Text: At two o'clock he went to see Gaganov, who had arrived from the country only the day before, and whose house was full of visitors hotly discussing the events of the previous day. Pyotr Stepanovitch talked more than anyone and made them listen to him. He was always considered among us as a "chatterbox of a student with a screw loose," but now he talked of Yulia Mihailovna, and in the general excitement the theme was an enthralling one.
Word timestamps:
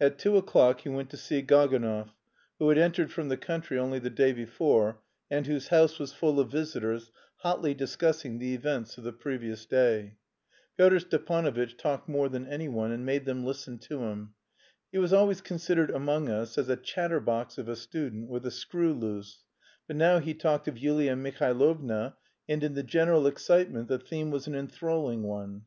At 0.00 0.18
two 0.18 0.38
o'clock 0.38 0.80
he 0.80 0.88
went 0.88 1.10
to 1.10 1.18
see 1.18 1.42
Gaganov, 1.42 2.08
who 2.58 2.70
had 2.70 2.78
arrived 2.78 3.12
from 3.12 3.28
the 3.28 3.36
country 3.36 3.78
only 3.78 3.98
the 3.98 4.08
day 4.08 4.32
before, 4.32 5.02
and 5.30 5.46
whose 5.46 5.68
house 5.68 5.98
was 5.98 6.14
full 6.14 6.40
of 6.40 6.50
visitors 6.50 7.12
hotly 7.40 7.74
discussing 7.74 8.38
the 8.38 8.54
events 8.54 8.96
of 8.96 9.04
the 9.04 9.12
previous 9.12 9.66
day. 9.66 10.16
Pyotr 10.78 11.00
Stepanovitch 11.00 11.76
talked 11.76 12.08
more 12.08 12.30
than 12.30 12.46
anyone 12.46 12.90
and 12.90 13.04
made 13.04 13.26
them 13.26 13.44
listen 13.44 13.76
to 13.80 14.02
him. 14.04 14.32
He 14.92 14.96
was 14.98 15.12
always 15.12 15.42
considered 15.42 15.90
among 15.90 16.30
us 16.30 16.56
as 16.56 16.70
a 16.70 16.76
"chatterbox 16.78 17.58
of 17.58 17.68
a 17.68 17.76
student 17.76 18.30
with 18.30 18.46
a 18.46 18.50
screw 18.50 18.94
loose," 18.94 19.44
but 19.86 19.96
now 19.96 20.20
he 20.20 20.32
talked 20.32 20.68
of 20.68 20.78
Yulia 20.78 21.16
Mihailovna, 21.16 22.14
and 22.48 22.64
in 22.64 22.72
the 22.72 22.82
general 22.82 23.26
excitement 23.26 23.88
the 23.88 23.98
theme 23.98 24.30
was 24.30 24.46
an 24.46 24.54
enthralling 24.54 25.22
one. 25.22 25.66